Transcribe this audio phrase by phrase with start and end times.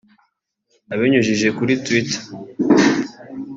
[0.93, 2.19] abinyujije kuri Twitter